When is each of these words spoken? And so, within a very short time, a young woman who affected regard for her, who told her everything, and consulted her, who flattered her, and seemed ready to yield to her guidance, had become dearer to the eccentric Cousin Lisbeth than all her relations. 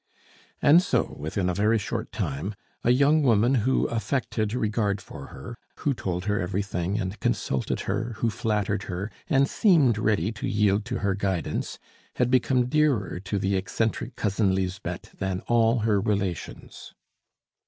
And 0.63 0.81
so, 0.81 1.13
within 1.19 1.47
a 1.47 1.53
very 1.53 1.77
short 1.77 2.11
time, 2.11 2.55
a 2.83 2.89
young 2.89 3.21
woman 3.21 3.53
who 3.53 3.85
affected 3.85 4.51
regard 4.55 4.99
for 4.99 5.27
her, 5.27 5.59
who 5.75 5.93
told 5.93 6.25
her 6.25 6.39
everything, 6.39 6.99
and 6.99 7.19
consulted 7.19 7.81
her, 7.81 8.13
who 8.15 8.31
flattered 8.31 8.85
her, 8.89 9.11
and 9.29 9.47
seemed 9.47 9.99
ready 9.99 10.31
to 10.31 10.47
yield 10.47 10.85
to 10.85 10.97
her 11.05 11.13
guidance, 11.13 11.77
had 12.15 12.31
become 12.31 12.65
dearer 12.65 13.19
to 13.19 13.37
the 13.37 13.55
eccentric 13.55 14.15
Cousin 14.15 14.55
Lisbeth 14.55 15.11
than 15.19 15.41
all 15.41 15.81
her 15.81 16.01
relations. 16.01 16.95